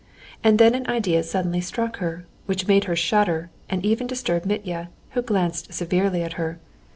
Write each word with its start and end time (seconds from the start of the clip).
And 0.43 0.57
then 0.57 0.73
an 0.73 0.87
idea 0.87 1.21
suddenly 1.21 1.61
struck 1.61 1.97
her, 1.97 2.25
which 2.47 2.65
made 2.67 2.85
her 2.85 2.95
shudder 2.95 3.51
and 3.69 3.85
even 3.85 4.07
disturb 4.07 4.45
Mitya, 4.45 4.89
who 5.11 5.21
glanced 5.21 5.73
severely 5.73 6.23
at 6.23 6.33
her. 6.41 6.57